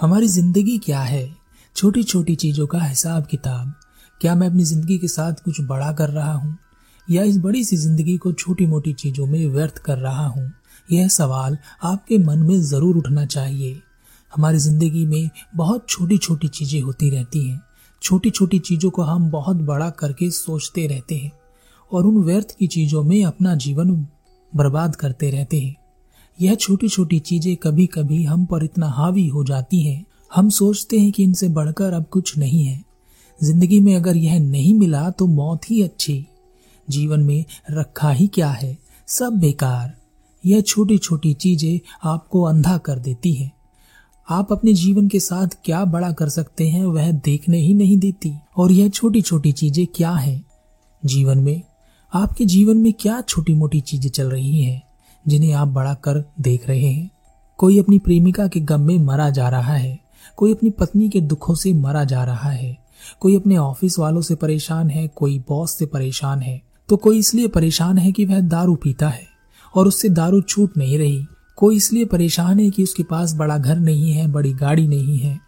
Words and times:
हमारी 0.00 0.28
ज़िंदगी 0.28 0.78
क्या 0.78 1.00
है? 1.00 1.36
छोटी 1.76 2.02
छोटी 2.02 2.34
चीज़ों 2.36 2.66
का 2.66 2.78
हिसाब 2.78 3.26
किताब। 3.26 3.74
क्या 4.20 4.34
मैं 4.34 4.46
अपनी 4.46 4.64
ज़िंदगी 4.64 4.98
के 4.98 5.08
साथ 5.08 5.32
कुछ 5.32 5.60
बड़ा 5.60 5.92
कर 5.92 6.08
रहा 6.08 6.32
हूँ? 6.32 6.58
या 7.10 7.22
इस 7.22 7.38
बड़ी 7.38 7.64
सी 7.64 7.76
ज़िंदगी 7.76 8.16
को 8.16 8.32
छोटी 8.32 8.66
मोटी 8.66 8.92
चीज़ों 8.92 9.26
में 9.26 9.46
व्यर्थ 9.46 9.78
कर 9.78 9.98
रहा 9.98 10.26
हूँ? 10.26 10.52
यह 10.92 11.08
सवाल 11.08 11.58
आपके 11.82 12.18
मन 12.18 12.38
में 12.38 12.60
ज़रूर 12.60 12.96
उठना 12.96 13.26
चाहिए। 13.26 13.82
हमारी 14.34 14.58
ज़िंदगी 14.58 15.06
में 15.06 15.30
बहुत 15.56 15.88
छोटी 15.88 16.18
छोटी 16.18 16.48
चीज़ें 16.48 16.80
होती 16.80 17.10
रहती 17.10 17.48
हैं। 17.48 17.62
छोटी 18.02 18.30
छोटी 18.30 18.58
चीज़ों 18.58 18.90
को 18.90 19.02
हम 19.02 19.30
बहुत 19.30 19.56
बड़ा 19.56 19.90
करके 19.90 20.30
सोचते 20.30 20.86
रहते 20.86 21.14
हैं 21.14 21.32
और 21.92 22.06
उन 22.06 22.22
व्यर्थ 22.24 22.56
की 22.58 22.66
चीज़ों 22.66 23.02
में 23.02 23.24
अपना 23.24 23.54
जीवन 23.54 24.06
बर्बाद 24.54 24.96
करते 24.96 25.30
रहते 25.30 25.60
हैं। 25.60 25.76
यह 26.40 26.54
छोटी 26.54 26.88
छोटी 26.88 27.18
चीज़ें 27.18 27.56
कभी 27.56 27.86
कभी 27.86 28.24
हम 28.24 28.44
पर 28.46 28.64
इतना 28.64 28.86
हावी 28.86 29.26
हो 29.28 29.44
जाती 29.44 29.82
हैं। 29.82 30.04
हम 30.34 30.50
सोचते 30.50 31.00
हैं 31.00 31.12
कि 31.12 31.22
इनसे 31.22 31.48
बढ़कर 31.48 31.92
अब 31.92 32.04
कुछ 32.04 32.38
नहीं 32.38 32.64
है। 32.64 32.84
ज़िंदगी 33.42 33.80
में 33.80 33.96
अगर 33.96 34.16
यह 34.16 34.38
नहीं 34.40 34.74
मिला 34.74 35.10
तो 35.10 35.26
मौत 35.26 35.70
ही 35.70 35.82
अच्छी। 35.82 36.26
जीवन 36.90 37.20
में 37.20 37.44
रखा 37.70 38.10
ही 38.10 38.26
क्या 38.26 38.50
है? 38.50 38.78
सब 39.06 39.32
बेकार। 39.32 39.96
यह 40.46 40.60
छोटी 40.60 40.98
छोटी 40.98 41.34
चीज़ें 41.34 41.80
आपको 42.04 42.42
अंधा 42.42 42.78
कर 42.78 42.98
देती 42.98 43.32
हैं। 43.32 43.52
आप 44.30 44.52
अपने 44.52 44.74
जीवन 44.74 45.08
के 45.08 45.20
साथ 45.20 45.48
क्या 45.64 45.84
बड़ा 45.84 46.12
कर 46.12 46.28
सकते 46.28 46.68
हैं 46.68 46.84
वह 46.84 47.12
देखने 47.12 47.58
ही 47.58 47.74
नहीं 47.74 47.98
देती। 47.98 48.34
और 48.56 48.72
यह 48.72 48.88
छोटी 48.88 49.22
छोटी 49.22 49.52
चीज़ें 49.52 49.86
क्या 49.86 50.12
हैं? 50.12 50.44
जीवन 51.04 51.38
में? 51.38 51.62
आपके 52.14 52.44
जीवन 52.44 52.76
में 52.76 52.92
क्या 52.92 53.20
छोटी 53.20 53.54
मोटी 53.54 53.80
चीज़ें 53.80 54.10
चल 54.10 54.30
रही 54.30 54.62
हैं? 54.62 54.87
जिन्हें 55.26 55.52
आप 55.52 55.68
बड़ा 55.68 55.94
कर 55.94 56.32
देख 56.40 56.68
रहे 56.68 56.86
हैं। 56.86 57.10
कोई 57.56 57.78
अपनी 57.78 57.98
प्रेमिका 57.98 58.48
के 58.48 58.60
गम 58.60 58.80
में 58.80 58.98
मरा 58.98 59.30
जा 59.30 59.48
रहा 59.48 59.74
है। 59.74 59.98
कोई 60.36 60.54
अपनी 60.54 60.70
पत्नी 60.70 61.08
के 61.08 61.20
दुखों 61.20 61.54
से 61.54 61.72
मरा 61.72 62.04
जा 62.04 62.24
रहा 62.24 62.50
है। 62.50 62.78
कोई 63.20 63.36
अपने 63.36 63.56
ऑफ़िस 63.56 63.98
वालों 63.98 64.22
से 64.22 64.34
परेशान 64.34 64.90
है, 64.90 65.08
कोई 65.08 65.38
बॉस 65.38 65.78
से 65.78 65.86
परेशान 65.86 66.40
है। 66.40 66.62
तो 66.88 66.96
कोई 66.96 67.18
इसलिए 67.18 67.48
परेशान 67.48 67.98
है 67.98 68.12
कि 68.12 68.24
वह 68.24 68.40
दारू 68.40 68.74
पीता 68.74 69.08
है। 69.08 69.38
और 69.74 69.88
उससे 69.88 70.08
दारू 70.08 70.40
छूट 70.40 70.76
नहीं 70.76 70.98
रही। 70.98 71.26
कोई 71.56 71.76
इसलिए 71.76 72.04
परेशान 72.04 72.60
है 72.60 72.70
कि 72.70 72.82
उसके 72.82 73.02
पास 73.02 73.34
बड़ा 73.34 73.58
घर 73.58 73.78
नहीं 73.78 74.12
है, 74.12 74.28
बड़ी 74.28 74.52
गाड़ी 74.52 74.88
नहीं 74.88 75.18
है। 75.18 75.40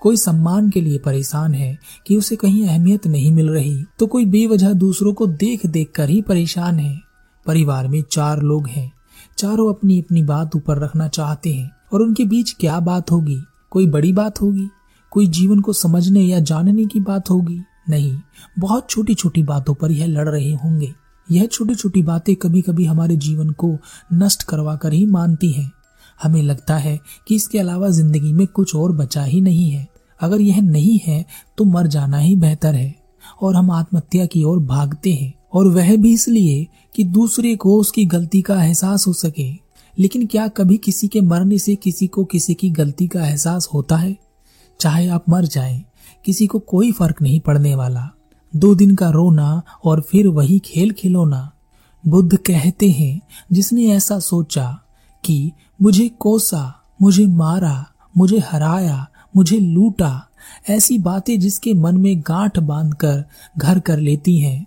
कोई 0.00 0.16
सम्मान 0.16 0.70
के 0.70 0.80
लिए 0.80 0.98
परेशान 0.98 1.54
है 1.54 1.78
कि 2.06 2.16
उसे 2.16 2.36
कहीं 2.36 2.66
अहमियत 2.66 3.06
नहीं 3.06 3.32
मिल 3.32 3.48
रही। 3.48 3.84
तो 3.98 4.06
कोई 4.06 4.26
बेवजह 4.26 4.72
दूसरों 4.72 5.14
को 5.14 5.26
देख 5.26 5.66
देख 5.66 5.90
कर 5.94 6.08
ही 6.08 6.22
परेशान 6.22 6.78
है। 6.78 7.00
परिवार 7.46 7.88
में 7.88 8.02
चार 8.12 8.42
लोग 8.42 8.68
हैं। 8.68 8.92
चारों 9.38 9.74
अपनी 9.74 10.00
अपनी 10.00 10.22
बात 10.22 10.56
ऊपर 10.56 10.78
रखना 10.78 11.08
चाहते 11.08 11.52
हैं। 11.52 11.70
और 11.92 12.02
उनके 12.02 12.24
बीच 12.24 12.56
क्या 12.60 12.80
बात 12.80 13.10
होगी? 13.10 13.40
कोई 13.70 13.86
बड़ी 13.86 14.12
बात 14.12 14.40
होगी? 14.40 14.68
कोई 15.10 15.26
जीवन 15.26 15.60
को 15.60 15.72
समझने 15.72 16.20
या 16.20 16.40
जानने 16.40 16.86
की 16.86 17.00
बात 17.00 17.30
होगी? 17.30 17.60
नहीं। 17.90 18.18
बहुत 18.58 18.90
छोटी 18.90 19.14
छोटी 19.14 19.42
बातों 19.42 19.74
पर 19.74 19.90
यह 19.90 20.06
लड़ 20.06 20.28
रहे 20.28 20.52
होंगे। 20.54 20.94
यह 21.30 21.46
छोटी 21.46 21.74
छोटी 21.74 22.02
बातें 22.02 22.36
कभी 22.36 22.60
कभी 22.60 22.84
हमारे 22.84 23.16
जीवन 23.16 23.50
को 23.50 23.78
नष्ट 24.12 24.42
करवा 24.42 24.76
कर 24.76 24.92
ही 24.92 25.06
मानती 25.06 25.50
हैं। 25.50 25.72
हमें 26.22 26.42
लगता 26.42 26.76
है 26.76 27.00
कि 27.28 27.34
इसके 27.34 27.58
अलावा 27.58 27.88
ज़िंदगी 27.88 28.32
में 28.32 28.46
कुछ 28.46 28.74
और 28.74 28.92
बचा 28.92 29.24
ही 29.24 29.40
नहीं 29.40 29.70
है। 29.70 29.88
अगर 30.20 30.40
यह 30.40 30.60
नहीं 30.60 31.00
है 31.06 31.24
तो 31.58 31.64
मर 31.64 31.86
जाना 31.86 32.18
ही 32.18 32.36
बेहतर 32.36 32.74
है। 32.74 32.94
और 33.42 33.54
हम 33.54 33.70
आत्महत्या 33.70 34.26
की 34.26 34.44
ओर 34.44 34.58
भागते 34.58 35.12
हैं। 35.12 35.34
और 35.54 35.66
वह 35.66 35.96
भी 35.96 36.12
इसलिए 36.12 36.66
कि 36.94 37.04
दूसरे 37.04 37.56
को 37.56 37.76
उसकी 37.76 38.04
गलती 38.04 38.42
का 38.42 38.64
एहसास 38.64 39.06
हो 39.06 39.12
सके। 39.12 39.50
लेकिन 39.98 40.26
क्या 40.26 40.48
कभी 40.48 40.76
किसी 40.76 41.08
के 41.08 41.20
मरने 41.20 41.58
से 41.58 41.74
किसी 41.74 42.06
को 42.06 42.24
किसी 42.24 42.54
की 42.54 42.70
गलती 42.70 43.08
का 43.08 43.26
एहसास 43.26 43.68
होता 43.74 43.96
है? 43.96 44.16
चाहे 44.80 45.08
आप 45.08 45.24
मर 45.28 45.44
जाएँ, 45.44 45.84
किसी 46.24 46.46
को 46.46 46.58
कोई 46.58 46.92
फ़र्क 46.92 47.22
नहीं 47.22 47.40
पड़ने 47.40 47.74
वाला। 47.74 48.10
दो 48.56 48.74
दिन 48.74 48.94
का 48.94 49.10
रोना 49.10 49.62
और 49.84 50.00
फिर 50.00 50.28
वही 50.28 50.58
खेल 50.58 50.92
खिलौना। 50.92 51.52
बुद्ध 52.06 52.36
कहते 52.36 52.90
हैं 52.90 53.20
जिसने 53.52 53.86
ऐसा 53.86 54.18
सोचा 54.18 54.80
कि 55.24 55.52
मुझे 55.82 56.08
कोसा 56.08 56.82
मुझे 57.02 57.26
मारा 57.26 57.86
मुझे 58.16 58.38
हराया 58.38 59.06
मुझे 59.36 59.58
लूटा 59.58 60.28
ऐसी 60.70 60.98
बातें 60.98 61.40
जिसके 61.40 61.74
मन 61.74 61.96
में 61.96 62.20
गांठ 62.20 62.58
बांधकर 62.58 63.24
घर 63.58 63.80
कर 63.80 63.98
लेती 63.98 64.38
हैं। 64.38 64.66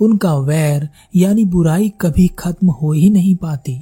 उनका 0.00 0.34
वैर 0.34 0.88
यानी 1.16 1.44
बुराई 1.44 1.92
कभी 2.00 2.28
खत्म 2.28 2.70
हो 2.70 2.92
ही 2.92 3.10
नहीं 3.10 3.36
पाती। 3.36 3.80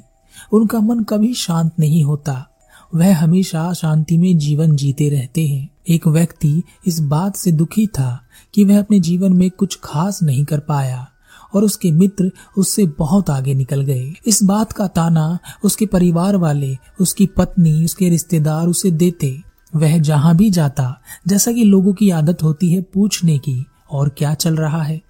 उनका 0.52 0.80
मन 0.80 1.00
कभी 1.00 1.34
शांत 1.34 1.72
नहीं 1.78 2.04
होता। 2.04 2.48
वह 2.94 3.16
हमेशा 3.16 3.72
शांति 3.72 4.18
में 4.18 4.38
जीवन 4.38 4.76
जीते 4.76 5.08
रहते 5.08 5.48
हैं। 5.48 5.68
एक 5.88 6.06
व्यक्ति 6.06 6.62
इस 6.86 7.00
बात 7.00 7.36
से 7.36 7.52
दुखी 7.52 7.86
था 7.86 8.22
कि 8.54 8.64
वह 8.64 8.78
अपने 8.78 9.00
जीवन 9.00 9.32
में 9.32 9.50
कुछ 9.50 9.78
खास 9.84 10.22
नहीं 10.22 10.44
कर 10.44 10.58
पाया 10.58 11.06
और 11.54 11.64
उसके 11.64 11.90
मित्र 11.90 12.32
उससे 12.58 12.86
बहुत 12.86 13.30
आगे 13.30 13.54
निकल 13.54 13.82
गए। 13.82 14.12
इस 14.26 14.42
बात 14.42 14.72
का 14.72 14.86
ताना 14.86 15.38
उसके 15.64 15.86
परिवार 15.86 16.36
वाले, 16.36 16.76
उसकी 17.00 17.26
पत्नी, 17.26 17.84
उसके 17.84 18.08
रिश्तेदार 18.08 18.66
उसे 18.66 18.90
देते। 18.90 19.40
वह 19.76 19.98
जहाँ 19.98 20.36
भी 20.36 20.50
जाता, 20.50 21.00
जैसा 21.28 21.52
कि 21.52 21.64
लोगों 21.64 21.92
की 21.92 22.10
आदत 22.10 22.42
होती 22.42 22.72
है 22.72 22.82
पूछने 22.82 23.38
की, 23.38 23.66
और 23.90 24.08
क्या 24.08 24.34
चल 24.34 24.56
रहा 24.56 24.82
है? 24.82 25.00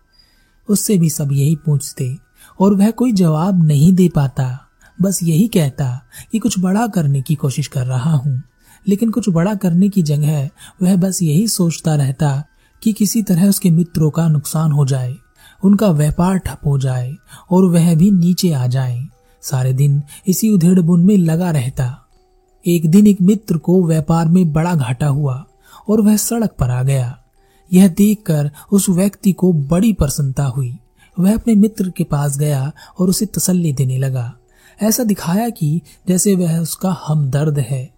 उससे 0.68 0.98
भी 0.98 1.10
सब 1.10 1.32
यही 1.32 1.56
पूछते 1.56 2.18
और 2.60 2.74
वह 2.74 2.90
कोई 2.90 3.12
जवाब 3.12 3.64
नहीं 3.64 3.92
दे 3.92 4.08
पाता। 4.08 4.60
बस 5.02 5.22
यही 5.22 5.48
कहता 5.48 6.02
कि 6.32 6.38
कुछ 6.38 6.58
बड़ा 6.58 6.86
करने 6.86 7.22
की 7.22 7.34
कोशिश 7.34 7.66
कर 7.66 7.86
रहा 7.86 8.12
हूँ। 8.12 8.42
लेकिन 8.88 9.10
कुछ 9.10 9.28
बड़ा 9.28 9.54
करने 9.54 9.88
की 9.88 10.02
जगह 10.02 10.50
वह 10.82 10.96
बस 10.96 11.22
यही 11.22 11.48
सोचता 11.48 11.94
रहता 11.94 12.44
कि 12.82 12.92
किसी 12.92 13.22
तरह 13.22 13.48
उसके 13.48 13.70
मित्रों 13.70 14.10
का 14.10 14.28
नुकसान 14.28 14.72
हो 14.72 14.86
जाए, 14.86 15.14
उनका 15.64 15.88
व्यापार 15.88 16.38
ठप 16.38 16.58
हो 16.66 16.78
जाए 16.78 17.16
और 17.50 17.64
वह 17.64 17.94
भी 17.94 18.10
नीचे 18.10 18.52
आ 18.52 18.66
जाए। 18.66 19.06
सारे 19.42 19.72
दिन 19.72 20.02
इसी 20.26 20.50
उधेड़ 20.50 20.80
बुन 20.80 21.04
में 21.04 21.16
लगा 21.16 21.50
रहता। 21.50 22.00
एक 22.66 22.90
दिन 22.90 23.06
एक 23.06 23.22
मित्र 23.22 23.56
को 23.56 23.86
व्यापार 23.86 24.28
में 24.28 24.52
बड़ा 24.52 24.74
घाटा 24.74 25.06
हुआ 25.06 25.44
और 25.88 26.00
वह 26.00 26.16
सड़क 26.16 26.50
पर 26.50 26.70
आ 26.70 26.82
गया। 26.82 27.23
यह 27.72 27.88
देखकर 27.88 28.50
उस 28.72 28.88
व्यक्ति 28.88 29.32
को 29.32 29.52
बड़ी 29.52 29.92
प्रसन्नता 29.92 30.44
हुई। 30.44 30.78
वह 31.20 31.34
अपने 31.34 31.54
मित्र 31.54 31.90
के 31.90 32.04
पास 32.04 32.38
गया 32.38 32.72
और 32.98 33.08
उसे 33.08 33.26
तसल्ली 33.26 33.72
देने 33.72 33.98
लगा। 33.98 34.34
ऐसा 34.82 35.04
दिखाया 35.04 35.48
कि 35.48 35.80
जैसे 36.08 36.34
वह 36.34 36.58
उसका 36.58 36.96
हमदर्द 37.06 37.58
है, 37.58 37.94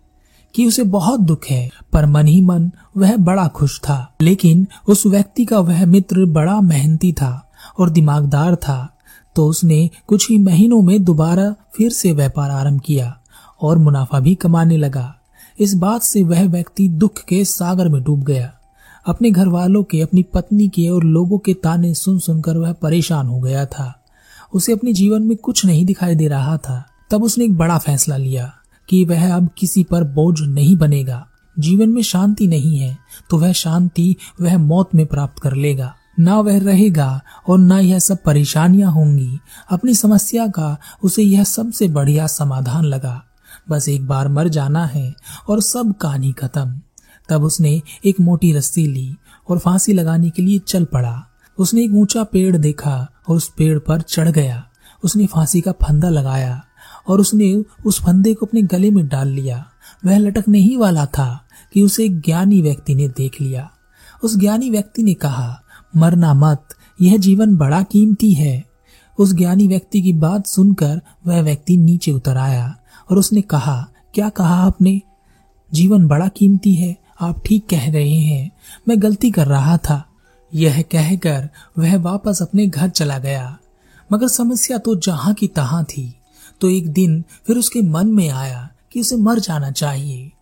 कि 0.54 0.66
उसे 0.66 0.82
बहुत 0.82 1.20
दुख 1.20 1.44
है। 1.50 1.70
पर 1.92 2.06
मन 2.06 2.26
ही 2.26 2.40
मन 2.40 2.70
वह 2.96 3.16
बड़ा 3.16 3.48
खुश 3.48 3.80
था, 3.80 4.14
लेकिन 4.20 4.66
उस 4.88 5.06
व्यक्ति 5.06 5.44
का 5.44 5.58
वह 5.58 5.86
मित्र 5.86 6.26
बड़ा 6.26 6.60
मेहनती 6.60 7.12
था 7.12 7.50
और 7.78 7.90
दिमागदार 7.90 8.56
था। 8.56 8.98
तो 9.36 9.46
उसने 9.46 9.90
कुछ 10.06 10.30
ही 10.30 10.38
महीनों 10.38 10.82
में 10.82 11.04
दोबारा 11.04 11.54
फिर 11.76 11.90
से 11.90 12.12
व्यापार 12.12 12.50
आरंभ 12.50 12.80
किया 12.80 13.20
और 13.62 13.78
मुनाफा 13.78 14.20
भी 14.20 14.34
कमाने 14.34 14.76
लगा। 14.76 15.16
इस 15.60 15.74
बात 15.74 16.02
से 16.02 16.22
वह 16.22 16.48
व्यक्ति 16.48 16.88
दुख 16.88 17.18
के 17.18 17.44
सागर 17.44 17.88
में 17.88 18.02
डूब 18.02 18.22
गया। 18.22 18.55
अपने 19.06 19.30
घर 19.30 19.48
वालों 19.48 19.82
के, 19.82 20.00
अपनी 20.00 20.22
पत्नी 20.22 20.68
के 20.68 20.88
और 20.88 21.04
लोगों 21.04 21.38
के 21.38 21.54
ताने 21.54 21.94
सुन 21.94 22.18
सुनकर 22.18 22.56
वह 22.56 22.72
परेशान 22.72 23.26
हो 23.26 23.40
गया 23.40 23.64
था। 23.66 23.92
उसे 24.54 24.72
अपने 24.72 24.92
जीवन 24.92 25.22
में 25.22 25.36
कुछ 25.36 25.64
नहीं 25.66 25.84
दिखाई 25.84 26.14
दे 26.14 26.28
रहा 26.28 26.56
था। 26.56 26.84
तब 27.10 27.22
उसने 27.22 27.44
एक 27.44 27.56
बड़ा 27.56 27.78
फैसला 27.78 28.16
लिया 28.16 28.52
कि 28.88 29.04
वह 29.04 29.34
अब 29.34 29.48
किसी 29.58 29.84
पर 29.84 30.04
बोझ 30.04 30.40
नहीं 30.40 30.76
बनेगा। 30.76 31.26
जीवन 31.58 31.88
में 31.88 32.02
शांति 32.02 32.46
नहीं 32.46 32.78
है 32.78 32.96
तो 33.30 33.38
वह 33.38 33.52
शांति 33.52 34.16
वह 34.40 34.58
मौत 34.58 34.94
में 34.94 35.06
प्राप्त 35.06 35.42
कर 35.42 35.54
लेगा। 35.54 35.94
ना 36.18 36.40
वह 36.40 36.58
रहेगा 36.58 37.20
और 37.48 37.58
ना 37.58 37.78
यह 37.78 37.98
सब 37.98 38.22
परेशानियाँ 38.22 38.92
होंगी। 38.92 39.38
अपनी 39.70 39.94
समस्या 39.94 40.46
का 40.46 40.76
उसे 41.02 41.22
यह 41.22 41.44
सबसे 41.44 41.88
बढ़िया 41.88 42.26
समाधान 42.26 42.84
लगा। 42.84 43.22
बस 43.70 43.88
एक 43.88 44.06
बार 44.06 44.28
मर 44.28 44.48
जाना 44.48 44.84
है 44.86 45.14
और 45.48 45.60
सब 45.60 45.94
कहानी 46.00 46.32
खत्म। 46.32 46.80
तब 47.28 47.42
उसने 47.42 47.82
एक 48.04 48.20
मोटी 48.20 48.52
रस्सी 48.52 48.86
ली 48.86 49.16
और 49.48 49.58
फांसी 49.58 49.92
लगाने 49.92 50.30
के 50.30 50.42
लिए 50.42 50.58
चल 50.58 50.84
पड़ा। 50.84 51.26
उसने 51.58 51.84
एक 51.84 51.94
ऊँचा 51.94 52.24
पेड़ 52.24 52.56
देखा 52.56 53.08
और 53.28 53.36
उस 53.36 53.48
पेड़ 53.48 53.78
पर 53.78 54.00
चढ़ 54.00 54.28
गया। 54.28 54.68
उसने 55.04 55.26
फांसी 55.26 55.60
का 55.60 55.72
फंदा 55.72 56.08
लगाया 56.08 56.64
और 57.08 57.20
उसने 57.20 57.64
उस 57.86 58.02
फंदे 58.02 58.34
को 58.34 58.46
अपने 58.46 58.62
गले 58.62 58.90
में 58.90 59.08
डाल 59.08 59.28
लिया। 59.28 59.66
वह 60.04 60.18
लटकने 60.18 60.58
ही 60.58 60.76
वाला 60.76 61.06
था 61.06 61.44
कि 61.74 61.82
उसे 61.82 62.04
एक 62.04 62.20
ज्ञानी 62.20 62.62
व्यक्ति 62.62 62.94
ने 62.94 63.08
देख 63.08 63.40
लिया। 63.40 63.70
उस 64.22 64.36
ज्ञानी 64.36 64.70
व्यक्ति 64.70 65.02
ने 65.02 65.14
कहा, 65.14 65.62
मरना 65.96 66.34
मत, 66.34 66.68
यह 67.00 67.16
जीवन 67.16 67.56
बड़ा 67.56 67.82
कीमती 67.82 68.32
है। 68.32 68.64
उस 69.18 69.34
ज्ञानी 69.34 69.68
व्यक्ति 69.68 70.02
की 70.02 70.12
बात 70.12 70.46
सुनकर 70.46 71.00
वह 71.26 71.40
व्यक्ति 71.40 71.76
नीचे 71.76 72.12
उतर 72.12 72.36
आया 72.36 72.76
और 73.10 73.18
उसने 73.18 73.40
कहा, 73.40 73.88
क्या 74.14 74.28
कहा 74.28 74.54
आपने? 74.54 75.02
जीवन 75.74 76.06
बड़ा 76.06 76.28
कीमती 76.28 76.74
है। 76.74 77.05
आप 77.20 77.42
ठीक 77.46 77.66
कह 77.70 77.92
रहे 77.92 78.14
हैं। 78.14 78.50
मैं 78.88 79.02
गलती 79.02 79.30
कर 79.30 79.46
रहा 79.46 79.76
था। 79.76 80.08
यह 80.54 80.82
कहकर 80.82 81.48
वह 81.78 81.98
वापस 81.98 82.42
अपने 82.42 82.66
घर 82.66 82.88
चला 82.88 83.18
गया। 83.18 83.58
मगर 84.12 84.28
समस्या 84.28 84.78
तो 84.78 84.96
जहाँ 84.96 85.34
की 85.34 85.48
तहां 85.48 85.84
थी। 85.84 86.14
तो 86.60 86.70
एक 86.70 86.90
दिन 86.90 87.24
फिर 87.46 87.58
उसके 87.58 87.82
मन 87.82 88.06
में 88.06 88.28
आया 88.28 88.68
कि 88.92 89.00
उसे 89.00 89.16
मर 89.16 89.38
जाना 89.38 89.70
चाहिए। 89.70 90.32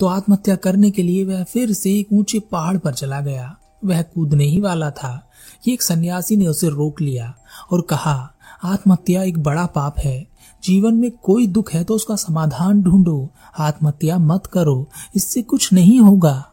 तो 0.00 0.06
आत्महत्या 0.06 0.56
करने 0.56 0.90
के 0.90 1.02
लिए 1.02 1.24
वह 1.24 1.44
फिर 1.44 1.72
से 1.72 1.98
एक 1.98 2.08
ऊँचे 2.12 2.40
पहाड़ 2.40 2.78
पर 2.78 2.92
चला 2.92 3.20
गया। 3.20 3.56
वह 3.84 4.02
कूदने 4.02 4.44
ही 4.44 4.60
वाला 4.60 4.90
था। 4.90 5.24
कि 5.64 5.72
एक 5.72 5.82
सन्यासी 5.82 6.36
ने 6.36 6.46
उसे 6.46 6.68
रोक 6.68 7.00
लिया 7.00 7.34
और 7.72 7.80
कहा, 7.80 8.32
आत्महत्या 8.64 9.22
एक 9.22 9.38
बड़ा 9.38 9.66
पाप 9.66 9.98
है। 9.98 10.26
जीवन 10.64 10.94
में 10.94 11.10
कोई 11.10 11.46
दुख 11.46 11.72
है 11.72 11.84
तो 11.84 11.94
उसका 11.94 12.16
समाधान 12.16 12.82
ढूंढो। 12.82 13.30
आत्महत्या 13.58 14.18
मत 14.18 14.46
करो, 14.46 14.88
इससे 15.16 15.42
कुछ 15.42 15.72
नहीं 15.72 16.00
होगा। 16.00 16.44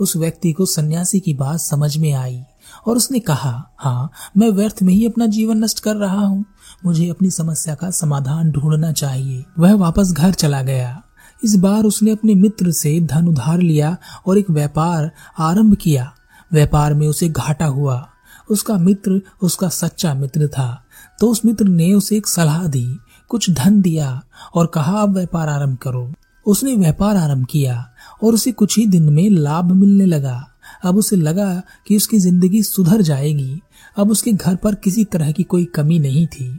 उस 0.00 0.16
व्यक्ति 0.16 0.52
को 0.52 0.66
सन्यासी 0.66 1.20
की 1.20 1.34
बात 1.34 1.60
समझ 1.60 1.96
में 1.96 2.12
आई 2.12 2.40
और 2.86 2.96
उसने 2.96 3.18
कहा 3.18 3.52
हाँ 3.78 4.10
मैं 4.36 4.48
व्यर्थ 4.50 4.82
में 4.82 4.92
ही 4.94 5.06
अपना 5.06 5.26
जीवन 5.26 5.64
नष्ट 5.64 5.80
कर 5.80 5.96
रहा 5.96 6.24
हूँ। 6.26 6.44
मुझे 6.84 7.08
अपनी 7.08 7.30
समस्या 7.30 7.74
का 7.74 7.90
समाधान 7.90 8.50
ढूंढना 8.50 8.92
चाहिए। 8.92 9.44
वह 9.58 9.74
वापस 9.74 10.12
घर 10.12 10.32
चला 10.32 10.62
गया। 10.62 11.02
इस 11.44 11.56
बार 11.56 11.84
उसने 11.84 12.10
अपने 12.10 12.34
मित्र 12.34 12.72
से 12.72 13.00
धन 13.00 13.28
उधार 13.28 13.58
लिया 13.58 13.96
और 14.26 14.38
एक 14.38 14.50
व्यापार 14.50 15.10
आरंभ 15.38 15.74
किया। 15.74 16.12
व्यापार 16.52 16.94
में 16.94 17.06
उसे 17.08 17.28
घाटा 17.28 17.66
हुआ। 17.66 18.06
उसका 18.50 18.76
मित्र 18.76 19.20
उसका 19.42 19.68
सच्चा 19.68 20.14
मित्र 20.14 20.48
था। 20.48 20.84
तो 21.20 21.28
उस 21.28 21.44
मित्र 21.44 21.64
ने 21.64 21.92
उसे 21.92 22.16
एक 22.16 22.26
सलाह 22.26 22.66
दी, 22.66 22.98
कुछ 23.28 23.50
धन 23.50 23.80
दिया 23.80 24.22
और 24.54 24.66
कहा, 24.66 25.02
अब 25.02 25.14
व्यापार 25.14 25.48
आरंभ 25.48 25.76
करो। 25.76 26.12
उसने 26.46 26.74
व्यापार 26.76 27.16
आरंभ 27.16 27.46
किया 27.46 27.84
और 28.22 28.34
उसे 28.34 28.52
कुछ 28.52 28.78
ही 28.78 28.86
दिन 28.86 29.12
में 29.12 29.28
लाभ 29.30 29.72
मिलने 29.72 30.06
लगा। 30.06 30.40
अब 30.84 30.96
उसे 30.96 31.16
लगा 31.16 31.52
कि 31.86 31.96
उसकी 31.96 32.18
ज़िंदगी 32.18 32.62
सुधर 32.62 33.02
जाएगी। 33.02 33.60
अब 33.96 34.10
उसके 34.10 34.32
घर 34.32 34.56
पर 34.56 34.74
किसी 34.74 35.04
तरह 35.04 35.30
की 35.32 35.42
कोई 35.42 35.64
कमी 35.74 35.98
नहीं 35.98 36.26
थी, 36.26 36.50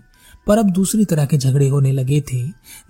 पर 0.47 0.57
अब 0.57 0.69
दूसरी 0.69 1.05
तरह 1.05 1.25
के 1.25 1.37
झगड़े 1.37 1.67
होने 1.69 1.91
लगे 1.91 2.19
थे। 2.23 2.41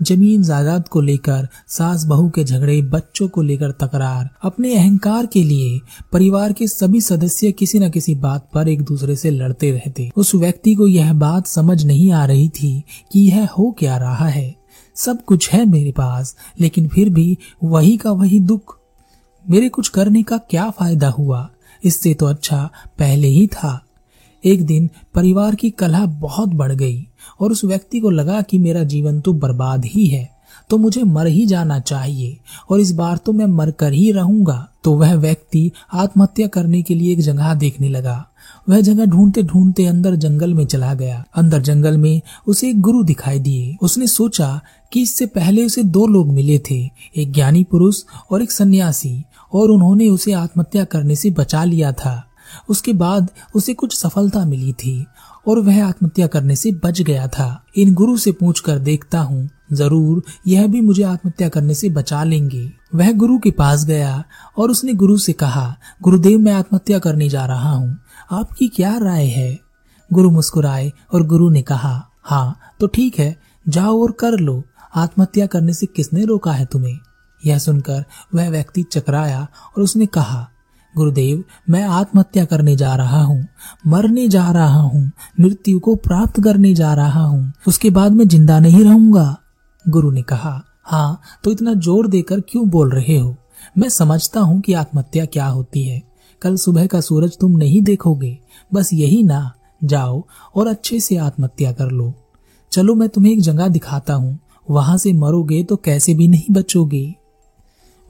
ज़मीन 0.01 0.43
जायदाद 0.43 0.87
को 0.87 1.01
लेकर, 1.01 1.47
सास 1.67 2.03
बहू 2.05 2.29
के 2.29 2.43
झगड़े, 2.43 2.81
बच्चों 2.81 3.27
को 3.27 3.41
लेकर 3.41 3.71
तकरार, 3.81 4.29
अपने 4.43 4.73
अहंकार 4.75 5.25
के 5.25 5.43
लिए 5.43 5.79
परिवार 6.13 6.53
के 6.53 6.67
सभी 6.67 7.01
सदस्य 7.01 7.51
किसी 7.51 7.79
न 7.79 7.89
किसी 7.89 8.15
बात 8.15 8.49
पर 8.53 8.67
एक 8.67 8.81
दूसरे 8.81 9.15
से 9.15 9.29
लड़ते 9.29 9.71
रहते। 9.71 10.09
उस 10.15 10.33
व्यक्ति 10.35 10.73
को 10.75 10.87
यह 10.87 11.13
बात 11.15 11.47
समझ 11.47 11.83
नहीं 11.85 12.11
आ 12.11 12.25
रही 12.25 12.49
थी 12.51 12.73
कि 13.11 13.19
यह 13.21 13.47
हो 13.49 13.71
क्या 13.79 13.97
रहा 13.97 14.27
है। 14.27 14.60
सब 14.95 15.23
कुछ 15.25 15.49
है 15.49 15.63
मेरे 15.65 15.91
पास, 15.91 16.35
लेकिन 16.59 16.87
फिर 16.87 17.09
भी 17.09 17.37
वही 17.63 17.95
का 17.97 18.11
वही 18.11 18.39
दुख। 18.41 18.77
मेरे 19.45 19.69
कुछ 19.69 19.87
करने 19.89 20.23
का 20.23 20.37
क्या 20.49 20.69
फ़ायदा 20.69 21.09
हुआ? 21.09 21.49
इससे 21.83 22.13
तो 22.13 22.25
अच्छा 22.25 22.69
पहले 22.99 23.27
ही 23.27 23.47
था। 23.47 23.79
एक 24.43 24.65
दिन 24.65 24.89
परिवार 25.15 25.55
की 25.55 25.69
कलह 25.69 26.05
बहुत 26.05 26.49
बढ़ 26.49 26.71
गई 26.71 27.07
और 27.39 27.51
उस 27.51 27.63
व्यक्ति 27.65 27.99
को 27.99 28.09
लगा 28.09 28.41
कि 28.41 28.57
मेरा 28.59 28.83
जीवन 28.83 29.19
तो 29.21 29.33
बर्बाद 29.33 29.85
ही 29.85 30.05
है 30.07 30.29
तो 30.69 30.77
मुझे 30.77 31.03
मर 31.03 31.27
ही 31.27 31.45
जाना 31.45 31.79
चाहिए 31.79 32.37
और 32.69 32.79
इस 32.79 32.91
बार 32.91 33.17
तो 33.17 33.31
मैं 33.33 33.45
मर 33.47 33.71
कर 33.71 33.93
ही 33.93 34.11
रहूँगा। 34.11 34.67
तो 34.83 34.93
वह 34.93 35.13
व्यक्ति 35.15 35.71
आत्महत्या 35.93 36.47
करने 36.47 36.81
के 36.81 36.95
लिए 36.95 37.13
एक 37.13 37.19
जगह 37.19 37.53
देखने 37.53 37.89
लगा। 37.89 38.15
वह 38.69 38.81
जगह 38.81 39.05
ढूंढते 39.05 39.43
ढूंढते 39.43 39.85
अंदर 39.85 40.15
जंगल 40.15 40.53
में 40.53 40.65
चला 40.65 40.93
गया। 40.93 41.23
अंदर 41.35 41.61
जंगल 41.61 41.97
में 41.97 42.21
उसे 42.47 42.69
एक 42.69 42.79
गुरु 42.81 43.03
दिखाई 43.03 43.39
दिए। 43.39 43.75
उसने 43.81 44.07
सोचा 44.07 44.59
कि 44.93 45.01
इससे 45.01 45.25
पहले 45.25 45.65
उसे 45.65 45.83
दो 45.83 46.05
लोग 46.07 46.31
मिले 46.33 46.57
थे, 46.59 46.89
एक 47.15 47.31
ज्ञानी 47.31 47.63
पुरुष 47.63 48.03
और 48.31 48.41
एक 48.41 48.51
सन्यासी, 48.51 49.23
और 49.53 49.69
उन्होंने 49.69 50.09
उसे 50.09 50.33
आत्महत्या 50.33 50.83
करने 50.83 51.15
से 51.15 51.29
बचा 51.29 51.63
लिया 51.63 51.91
था। 51.91 52.27
उसके 52.69 52.93
बाद 52.93 53.29
उसे 53.55 53.73
कुछ 53.73 53.97
सफलता 53.97 54.45
मिली 54.45 54.73
थी, 54.73 55.05
और 55.47 55.59
वह 55.59 55.85
आत्महत्या 55.85 56.27
करने 56.27 56.55
से 56.55 56.71
बच 56.71 57.01
गया 57.01 57.27
था। 57.27 57.65
इन 57.77 57.93
गुरु 57.93 58.17
से 58.17 58.31
पूछ 58.31 58.59
कर 58.59 58.79
देखता 58.79 59.19
हूँ, 59.19 59.49
ज़रूर 59.73 60.23
यह 60.47 60.67
भी 60.67 60.81
मुझे 60.81 61.03
आत्महत्या 61.03 61.49
करने 61.49 61.73
से 61.73 61.89
बचा 61.89 62.23
लेंगे। 62.23 62.69
वह 62.95 63.11
गुरु 63.11 63.37
के 63.39 63.51
पास 63.51 63.85
गया, 63.85 64.23
और 64.57 64.71
उसने 64.71 64.93
गुरु 64.93 65.17
से 65.17 65.33
कहा, 65.33 65.75
गुरुदेव, 66.01 66.39
मैं 66.39 66.53
आत्महत्या 66.53 66.99
करने 66.99 67.29
जा 67.29 67.45
रहा 67.45 67.71
हूँ। 67.71 67.97
आपकी 68.31 68.67
क्या 68.67 68.97
राय 68.97 69.25
है? 69.25 69.59
गुरु 70.13 70.31
मुस्कुराए, 70.31 70.91
और 71.13 71.25
गुरु 71.27 71.49
ने 71.49 71.61
कहा 71.61 72.07
हाँ 72.23 72.57
तो 72.79 72.87
ठीक 72.87 73.19
है, 73.19 73.35
जाओ 73.65 74.01
और 74.01 74.11
कर 74.11 74.37
लो। 74.39 74.63
आत्महत्या 74.93 75.45
करने 75.45 75.73
से 75.73 75.85
किसने 75.85 76.25
रोका 76.25 76.51
है 76.51 76.65
तुम्हें? 76.65 76.97
यह 77.41 77.57
सुनकर 77.57 78.03
वह 78.35 78.49
व्यक्ति 78.49 78.83
चकराया 78.83 79.47
और 79.77 79.83
उसने 79.83 80.05
कहा, 80.05 80.47
गुरुदेव, 80.95 81.43
मैं 81.69 81.83
आत्महत्या 81.83 82.45
करने 82.45 82.75
जा 82.75 82.95
रहा 82.95 83.21
हूँ, 83.23 83.47
मरने 83.87 84.27
जा 84.27 84.49
रहा 84.51 84.79
हूँ, 84.79 85.11
मृत्यु 85.39 85.79
को 85.79 85.95
प्राप्त 85.97 86.39
करने 86.43 86.73
जा 86.73 86.93
रहा 86.93 87.23
हूँ, 87.23 87.51
उसके 87.67 87.89
बाद 87.89 88.11
मैं 88.11 88.27
ज़िंदा 88.27 88.59
नहीं 88.59 88.83
रहूँगा। 88.83 89.37
गुरु 89.85 90.11
ने 90.11 90.21
कहा 90.21 90.61
हाँ 90.83 91.21
तो 91.43 91.51
इतना 91.51 91.73
ज़ोर 91.73 92.07
देकर 92.07 92.39
क्यों 92.41 92.67
बोल 92.69 92.91
रहे 92.91 93.17
हो? 93.17 93.35
मैं 93.77 93.89
समझता 93.89 94.39
हूँ 94.39 94.59
कि 94.61 94.73
आत्महत्या 94.73 95.25
क्या 95.25 95.45
होती 95.45 95.83
है। 95.83 96.01
कल 96.41 96.55
सुबह 96.55 96.87
का 96.87 97.01
सूरज 97.01 97.37
तुम 97.37 97.57
नहीं 97.57 97.81
देखोगे, 97.81 98.37
बस 98.71 98.89
यही 98.93 99.23
ना, 99.23 99.51
जाओ 99.83 100.23
और 100.55 100.67
अच्छे 100.67 100.99
से 100.99 101.17
आत्महत्या 101.17 101.71
कर 101.71 101.91
लो। 101.91 102.13
चलो 102.71 102.95
मैं 102.95 103.09
तुम्हें 103.09 103.31
एक 103.33 103.41
जगह 103.41 103.67
दिखाता 103.67 104.13
हूँ। 104.13 104.39
वहाँ 104.67 104.97
से 104.97 105.13
मरोगे 105.13 105.63
तो 105.63 105.75
कैसे 105.75 106.13
भी 106.13 106.27
नहीं 106.27 106.53
बचोगे। 106.53 107.03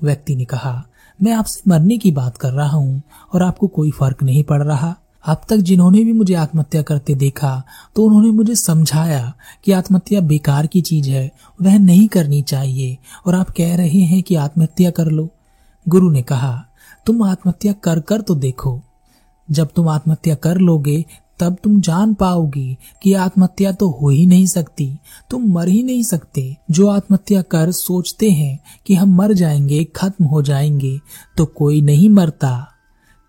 व्यक्ति 0.01 0.35
ने 0.35 0.45
कहा, 0.45 0.83
मैं 1.19 1.33
आपसे 1.33 1.61
मरने 1.67 1.97
की 1.97 2.11
बात 2.11 2.37
कर 2.37 2.51
रहा 2.51 2.77
हूँ 2.77 3.01
और 3.33 3.43
आपको 3.43 3.67
कोई 3.67 3.91
फ़र्क 3.91 4.23
नहीं 4.23 4.43
पड़ 4.43 4.61
रहा। 4.63 4.95
अब 5.25 5.41
तक 5.49 5.57
जिन्होंने 5.59 6.03
भी 6.03 6.13
मुझे 6.13 6.33
आत्महत्या 6.33 6.81
करते 6.81 7.15
देखा 7.15 7.51
तो 7.95 8.03
उन्होंने 8.03 8.29
मुझे 8.31 8.55
समझाया 8.55 9.33
कि 9.63 9.71
आत्महत्या 9.71 10.21
बेकार 10.21 10.67
की 10.67 10.81
चीज़ 10.81 11.09
है, 11.09 11.31
वह 11.61 11.77
नहीं 11.77 12.07
करनी 12.07 12.41
चाहिए 12.41 12.97
और 13.25 13.35
आप 13.35 13.49
कह 13.49 13.75
रहे 13.75 13.99
हैं 14.01 14.21
कि 14.23 14.35
आत्महत्या 14.35 14.91
कर 14.91 15.07
लो। 15.07 15.29
गुरु 15.85 16.09
ने 16.11 16.21
कहा, 16.21 16.63
तुम 17.05 17.23
आत्महत्या 17.23 17.73
कर 17.73 17.99
कर 17.99 18.21
तो 18.21 18.35
देखो। 18.35 18.79
जब 19.49 19.69
तुम 19.75 19.87
आत्महत्या 19.89 20.35
कर 20.35 20.57
लोगे 20.57 21.03
तब 21.41 21.57
तुम 21.63 21.81
जान 21.81 22.13
पाओगे 22.13 22.77
कि 23.03 23.13
आत्महत्या 23.13 23.71
तो 23.71 23.89
हो 23.89 24.09
ही 24.09 24.25
नहीं 24.25 24.45
सकती। 24.45 24.97
तुम 25.29 25.53
मर 25.53 25.67
ही 25.67 25.83
नहीं 25.83 26.03
सकते। 26.03 26.57
जो 26.71 26.87
आत्महत्या 26.87 27.41
कर 27.41 27.71
सोचते 27.71 28.31
हैं 28.31 28.59
कि 28.87 28.95
हम 28.95 29.15
मर 29.15 29.33
जाएँगे, 29.33 29.83
खत्म 29.83 30.25
हो 30.25 30.41
जाएँगे 30.41 30.99
तो 31.37 31.45
कोई 31.45 31.81
नहीं 31.81 32.09
मरता। 32.09 32.67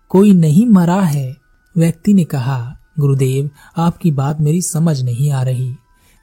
कोई 0.09 0.33
नहीं 0.33 0.67
मरा 0.67 1.01
है। 1.01 1.35
व्यक्ति 1.77 2.13
ने 2.13 2.23
कहा, 2.23 2.77
गुरुदेव, 2.99 3.49
आपकी 3.77 4.11
बात 4.11 4.41
मेरी 4.41 4.61
समझ 4.61 5.01
नहीं 5.01 5.31
आ 5.31 5.43
रही। 5.43 5.75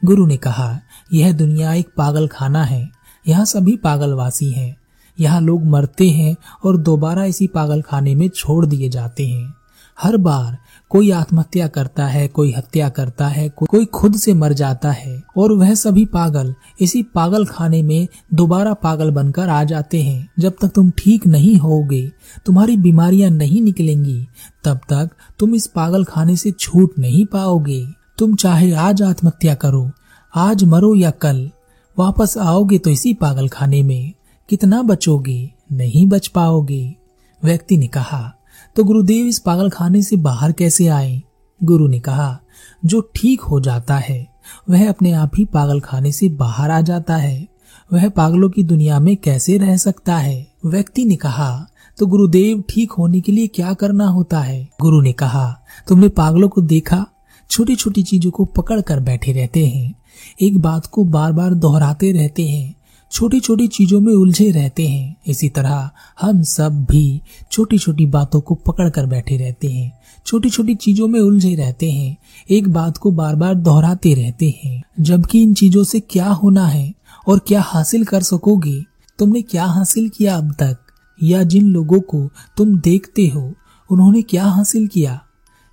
गुरु 0.04 0.26
ने 0.26 0.36
कहा, 0.36 0.80
यह 1.12 1.32
दुनिया 1.32 1.72
एक 1.72 1.88
पागल 1.96 2.28
खाना 2.28 2.64
है। 2.64 2.88
यहाँ 3.28 3.44
सभी 3.44 3.76
पागलवासी 3.76 4.50
हैं। 4.50 4.76
यहाँ 5.20 5.40
लोग 5.40 5.64
मरते 5.64 6.10
हैं 6.10 6.36
और 6.64 6.76
दोबारा 6.76 7.24
इसी 7.24 7.46
पागल 7.46 7.82
खाने 7.82 8.14
में 8.14 8.28
छोड़ 8.28 8.66
दिए 8.66 8.88
जाते 8.88 9.28
हैं। 9.28 9.54
हर 10.02 10.16
बार 10.16 10.58
कोई 10.90 11.10
आत्महत्या 11.10 11.66
करता 11.68 12.06
है, 12.06 12.26
कोई 12.28 12.52
हत्या 12.52 12.88
करता 12.88 13.26
है 13.26 13.48
कोई 13.48 13.84
खुद 13.84 14.16
से 14.16 14.32
मर 14.34 14.52
जाता 14.52 14.90
है 14.90 15.22
और 15.36 15.52
वह 15.52 15.74
सभी 15.74 16.04
पागल 16.04 16.54
इसी 16.80 17.02
पागल 17.02 17.44
खाने 17.44 17.82
में 17.82 18.08
दोबारा 18.34 18.72
पागल 18.74 19.10
बनकर 19.10 19.48
आ 19.48 19.62
जाते 19.64 20.02
हैं। 20.02 20.28
जब 20.38 20.56
तक 20.62 20.68
तुम 20.68 20.90
ठीक 20.98 21.26
नहीं 21.26 21.56
होगे, 21.56 22.10
तुम्हारी 22.46 22.76
बीमारियाँ 22.76 23.30
नहीं 23.30 23.62
निकलेंगी, 23.62 24.26
तब 24.64 24.80
तक 24.88 25.10
तुम 25.38 25.54
इस 25.54 25.66
पागल 25.66 26.04
खाने 26.04 26.36
से 26.36 26.50
छूट 26.50 26.98
नहीं 26.98 27.24
पाओगे। 27.26 27.84
तुम 28.18 28.34
चाहे 28.34 28.72
आज 28.72 29.02
आत्महत्या 29.02 29.54
करो, 29.54 29.90
आज 30.34 30.64
मरो 30.64 30.94
या 30.94 31.10
कल, 31.10 31.50
वापस 31.96 32.36
आओगे 32.38 32.78
तो 32.78 32.90
इसी 32.90 33.14
पागल 33.14 33.48
खाने 33.48 33.82
में। 33.82 34.12
कितना 34.48 34.82
बचोगे, 34.82 35.50
नहीं 35.72 36.06
बच 36.06 36.26
पाओगे। 36.28 36.94
व्यक्ति 37.42 37.76
ने 37.76 37.86
कहा 37.86 38.32
तो 38.76 38.84
गुरुदेव 38.84 39.26
इस 39.26 39.38
पागल 39.38 39.70
खाने 39.70 40.02
से 40.02 40.16
बाहर 40.16 40.52
कैसे 40.52 40.86
आए? 40.86 41.22
गुरु 41.60 41.88
ने 41.88 41.98
कहा, 42.00 42.38
जो 42.84 43.00
ठीक 43.16 43.40
हो 43.40 43.60
जाता 43.60 43.96
है, 43.96 44.26
वह 44.70 44.88
अपने 44.88 45.12
आप 45.12 45.30
ही 45.38 45.44
पागल 45.44 45.80
खाने 45.80 46.12
से 46.12 46.28
बाहर 46.28 46.70
आ 46.70 46.80
जाता 46.80 47.16
है। 47.16 47.48
वह 47.92 48.08
पागलों 48.08 48.50
की 48.50 48.64
दुनिया 48.64 49.00
में 49.00 49.16
कैसे 49.16 49.58
रह 49.58 49.76
सकता 49.76 50.16
है? 50.16 50.46
व्यक्ति 50.66 51.04
ने 51.04 51.16
कहा 51.16 51.66
तो 51.98 52.06
गुरुदेव 52.06 52.62
ठीक 52.68 52.92
होने 52.92 53.20
के 53.20 53.32
लिए 53.32 53.46
क्या 53.46 53.72
करना 53.72 54.06
होता 54.06 54.40
है? 54.40 54.68
गुरु 54.80 55.00
ने 55.00 55.12
कहा, 55.12 55.60
तुमने 55.88 56.08
पागलों 56.08 56.48
को 56.48 56.60
देखा? 56.60 57.06
छोटी 57.50 57.76
छोटी 57.76 58.02
चीज़ों 58.02 58.30
को 58.30 58.44
पकड़ 58.44 58.80
कर 58.80 59.00
बैठे 59.00 59.32
रहते 59.32 59.66
हैं। 59.66 59.94
एक 60.40 60.58
बात 60.58 60.86
को 60.86 61.04
बार 61.04 61.32
बार 61.32 61.54
दोहराते 61.54 62.12
रहते 62.12 62.46
हैं। 62.48 62.74
छोटी 63.12 63.40
छोटी 63.40 63.68
चीज़ों 63.68 64.00
में 64.00 64.14
उलझे 64.14 64.50
रहते 64.50 64.88
हैं। 64.88 65.16
इसी 65.26 65.48
तरह 65.48 65.90
हम 66.20 66.42
सब 66.42 66.84
भी 66.84 67.20
छोटी 67.52 67.78
छोटी 67.78 68.06
बातों 68.06 68.40
को 68.40 68.54
पकड़ 68.54 68.90
कर 68.90 69.06
बैठे 69.06 69.36
रहते 69.36 69.68
हैं। 69.68 69.98
छोटी 70.26 70.50
छोटी 70.50 70.74
चीज़ों 70.74 71.08
में 71.08 71.20
उलझे 71.20 71.54
रहते 71.54 71.90
हैं। 71.90 72.16
एक 72.50 72.68
बात 72.68 72.96
को 72.96 73.10
बार 73.10 73.34
बार 73.34 73.54
दोहराते 73.54 74.14
रहते 74.14 74.60
हैं। 74.64 74.82
जबकि 75.00 75.42
इन 75.42 75.54
चीज़ों 75.54 75.84
से 75.84 76.00
क्या 76.00 76.28
होना 76.28 76.66
है 76.66 76.94
और 77.28 77.38
क्या 77.38 77.60
हासिल 77.60 78.04
कर 78.04 78.22
सकोगे? 78.22 78.84
तुमने 79.18 79.42
क्या 79.42 79.64
हासिल 79.64 80.08
किया 80.08 80.36
अब 80.36 80.52
तक? 80.52 80.76
या 81.22 81.42
जिन 81.42 81.66
लोगों 81.66 82.00
को 82.00 82.30
तुम 82.56 82.78
देखते 82.78 83.26
हो, 83.28 83.54
उन्होंने 83.90 84.22
क्या 84.22 84.44
हासिल 84.44 84.86
किया? 84.86 85.20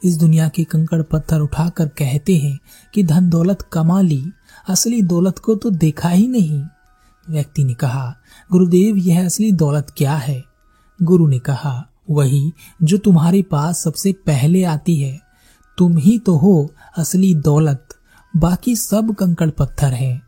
इस 0.04 0.18
दुनिया 0.18 0.48
के 0.48 0.64
कंकड़ 0.64 1.02
पत्थर 1.02 1.40
उठाकर 1.40 1.88
कहते 1.88 2.38
हैं 2.38 2.60
कि 2.94 3.04
धन 3.04 3.30
दौलत 3.30 3.62
कमा 3.62 4.02
ली। 4.02 4.24
असली 4.70 5.02
दौलत 5.02 5.40
को 5.40 5.56
तो 5.56 5.70
देखा 5.70 6.10
ही 6.10 6.28
नहीं। 6.28 6.64
व्यक्ति 7.30 7.64
ने 7.64 7.74
कहा, 7.74 8.16
गुरुदेव, 8.52 8.98
यह 8.98 9.26
असली 9.26 9.52
दौलत 9.52 9.94
क्या 9.98 10.16
है? 10.16 10.44
गुरु 11.04 11.28
ने 11.28 11.40
कहा, 11.40 11.90
वही 12.10 12.52
जो 12.84 12.98
तुम्हारे 12.98 13.42
पास 13.42 13.84
सबसे 13.84 14.12
पहले 14.12 14.64
आती 14.64 14.96
है। 14.96 15.22
तुम 15.78 15.98
ही 15.98 16.20
तो 16.20 16.38
हो 16.38 16.72
असली 16.98 17.36
दौलत, 17.36 17.88
बाकी 18.38 18.76
सब 18.76 19.16
कंकड़ 19.16 19.50
पत्थर 19.50 19.94
हैं। 19.94 20.22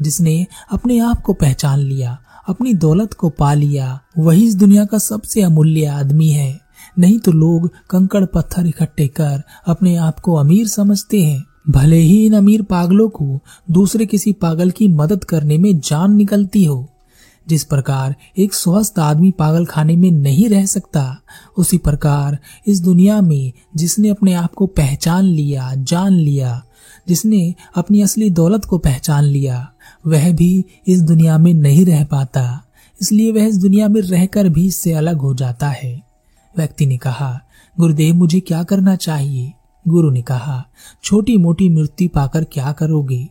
जिसने 0.00 0.46
अपने 0.72 0.98
आप 0.98 1.22
को 1.22 1.32
पहचान 1.32 1.78
लिया, 1.78 2.18
अपनी 2.48 2.74
दौलत 2.74 3.14
को 3.14 3.28
पा 3.30 3.54
लिया, 3.54 4.00
वही 4.18 4.46
इस 4.46 4.54
दुनिया 4.54 4.84
का 4.84 4.98
सबसे 4.98 5.42
अमूल्य 5.42 5.86
आदमी 5.86 6.28
है। 6.28 6.60
नहीं 6.98 7.18
तो 7.18 7.32
लोग 7.32 7.70
कंकड़ 7.90 8.24
पत्थर 8.24 8.66
इकट्ठे 8.66 9.08
कर 9.08 9.42
अपने 9.66 9.96
आप 9.96 10.20
को 10.20 10.34
अमीर 10.34 10.68
समझते 10.68 11.22
हैं। 11.22 11.44
भले 11.70 11.96
ही 11.96 12.26
इन 12.26 12.32
अमीर 12.32 12.62
पागलों 12.62 13.08
को 13.08 13.40
दूसरे 13.70 14.06
किसी 14.06 14.32
पागल 14.32 14.70
की 14.70 14.88
मदद 14.88 15.24
करने 15.24 15.58
में 15.58 15.80
जान 15.80 16.14
निकलती 16.14 16.64
हो, 16.64 16.88
जिस 17.48 17.64
प्रकार 17.64 18.14
एक 18.38 18.54
स्वस्थ 18.54 18.98
आदमी 18.98 19.30
पागल 19.30 19.64
खाने 19.64 19.96
में 19.96 20.10
नहीं 20.10 20.48
रह 20.48 20.66
सकता, 20.66 21.20
उसी 21.58 21.78
प्रकार 21.78 22.38
इस 22.66 22.80
दुनिया 22.80 23.20
में 23.20 23.52
जिसने 23.76 24.08
अपने 24.08 24.34
आप 24.34 24.54
को 24.54 24.66
पहचान 24.66 25.24
लिया, 25.24 25.74
जान 25.74 26.12
लिया, 26.12 26.62
जिसने 27.08 27.54
अपनी 27.76 28.02
असली 28.02 28.30
दौलत 28.30 28.64
को 28.64 28.78
पहचान 28.78 29.24
लिया, 29.24 29.72
वह 30.06 30.32
भी 30.32 30.64
इस 30.86 31.02
दुनिया 31.02 31.38
में 31.38 31.54
नहीं 31.54 31.86
रह 31.86 32.04
पाता। 32.04 32.62
इसलिए 33.02 33.32
वह 33.32 33.44
इस 33.44 33.56
दुनिया 33.56 33.88
में 33.88 34.00
रहकर 34.00 34.48
भी 34.48 34.66
इससे 34.66 34.92
अलग 34.92 35.16
हो 35.16 35.34
जाता 35.34 35.68
है। 35.68 36.02
व्यक्ति 36.56 36.86
ने 36.86 36.96
कहा, 36.96 37.40
गुरुदेव, 37.80 38.14
मुझे 38.14 38.40
क्या 38.40 38.62
करना 38.62 38.96
चाहिए? 38.96 39.52
गुरु 39.88 40.10
ने 40.10 40.22
कहा 40.22 40.64
छोटी 41.04 41.36
मोटी 41.36 41.68
मृत्यु 41.68 42.08
पाकर 42.08 42.44
क्या 42.44 42.72
करोगे? 42.72 43.28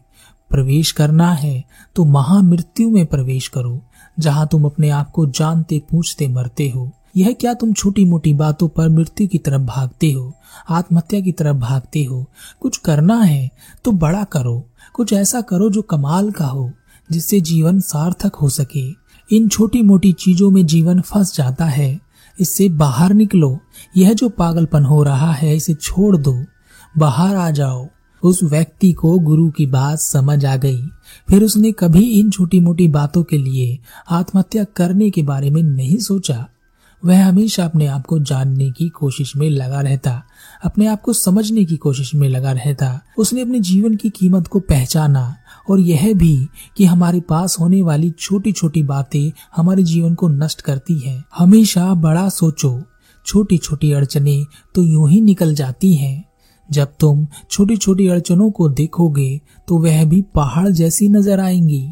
प्रवेश 0.50 0.92
करना 0.92 1.32
है 1.32 1.64
तो 1.96 2.06
महामृत्यु 2.06 2.90
में 2.90 3.06
प्रवेश 3.06 3.48
करो, 3.48 3.82
जहाँ 4.20 4.48
तुम 4.48 4.66
अपने 4.66 4.90
आप 4.90 5.10
को 5.12 5.26
जानते, 5.26 5.82
पूछते, 5.92 6.28
मरते 6.28 6.70
हो। 6.70 6.92
यह 7.18 7.32
क्या 7.32 7.54
तुम 7.54 7.74
छोटी 7.74 8.06
मोटी 8.06 8.34
बातों 8.34 8.68
पर 8.68 8.90
मृत्यु 8.90 9.28
की 9.28 9.38
तरफ़ 9.38 9.62
भागते 9.62 10.12
हो, 10.12 10.34
आत्महत्या 10.70 11.20
की 11.20 11.32
तरफ़ 11.32 11.58
भागते 11.58 12.04
हो? 12.04 12.26
कुछ 12.62 12.78
करना 12.78 13.18
है 13.18 13.50
तो 13.86 13.92
बड़ा 13.92 14.24
करो, 14.24 14.68
कुछ 14.94 15.14
ऐसा 15.14 15.42
करो 15.42 15.70
जो 15.70 15.82
कमाल 15.82 16.32
का 16.32 16.46
हो, 16.46 16.72
जिससे 17.10 17.42
जीवन 17.42 17.80
सार्थक 17.80 18.36
हो 18.36 18.50
सके। 18.50 18.88
इन 19.30 19.48
छोटी 19.48 19.82
मोटी 19.82 20.12
चीज़ों 20.14 20.50
में 20.52 20.66
जीवन 20.66 21.02
फंस 21.02 21.36
जाता 21.36 21.66
है। 21.66 22.00
इससे 22.40 22.70
बाहर 22.70 23.14
निकलो। 23.14 23.60
यह 23.98 24.14
जो 24.14 24.30
पागलपन 24.30 24.84
हो 24.84 25.04
रहा 25.04 25.32
है, 25.32 25.56
इसे 25.56 25.74
छोड़ 25.74 26.18
दो। 26.18 26.44
बाहर 26.98 27.36
आ 27.36 27.52
जाओ। 27.52 27.88
उस 28.24 28.44
व्यक्ति 28.44 28.94
को 28.94 29.20
गुरु 29.20 29.50
की 29.50 29.66
बात 29.66 30.00
समझ 30.00 30.46
आ 30.46 30.56
गई। 30.56 30.82
फिर 31.30 31.44
उसने 31.44 31.72
कभी 31.72 32.20
इन 32.20 32.30
छोटी 32.30 32.60
मोटी 32.60 32.88
बातों 32.88 33.24
के 33.24 33.38
लिए 33.38 33.80
आत्महत्या 34.10 34.64
करने 34.64 35.10
के 35.10 35.24
बारे 35.24 35.50
में 35.50 35.64
नहीं 35.64 35.98
सोचा। 35.98 36.48
वह 37.06 37.26
हमेशा 37.26 37.66
अपने 37.66 37.88
आप 37.88 38.06
को 38.06 38.20
जानने 38.20 38.70
की 38.72 38.88
कोशिश 38.90 39.36
में 39.36 39.50
लगा 39.50 39.82
रहता, 39.82 40.22
अपने 40.64 40.88
आप 40.88 41.02
को 41.02 41.14
समझने 41.14 41.66
की 41.66 41.78
कोशिश 41.78 42.14
में 42.16 42.28
लगा 42.30 42.52
रहता। 42.52 43.00
उसने 43.18 43.42
अपने 43.42 43.60
जीवन 43.60 43.96
की 43.96 44.10
कीमत 44.10 44.48
को 44.48 44.60
पहचाना 44.60 45.36
और 45.70 45.80
यह 45.80 46.14
भी 46.14 46.48
कि 46.78 46.86
हमारे 46.86 47.22
पास 47.22 47.58
होने 47.60 47.82
वाली 47.82 48.10
छोटी 48.12 48.52
छोटी 48.52 48.84
बातें 48.84 49.32
हमारे 49.56 49.84
जीवन 49.84 50.16
को 50.16 50.28
नष्ट 50.30 50.62
करती 50.62 51.00
हैं। 51.00 51.24
हमेशा 51.38 51.94
बड़ा 51.94 52.28
सोचो 52.30 52.80
छोटी 53.26 53.58
छोटी 53.58 53.92
अड़चने 53.92 54.44
तो 54.76 54.84
यूँ 54.84 55.10
ही 55.10 55.22
निकल 55.22 55.54
जाती 55.56 55.94
हैं। 55.94 56.24
जब 56.70 56.94
तुम 57.00 57.26
छोटी 57.52 57.78
छोटी 57.78 58.08
अड़चनों 58.08 58.50
को 58.52 58.70
देखोगे 58.70 59.42
तो 59.68 59.78
वह 59.78 60.04
भी 60.06 60.22
पहाड़ 60.36 60.70
जैसी 60.70 61.08
नज़र 61.10 61.40
आएँगी। 61.40 61.88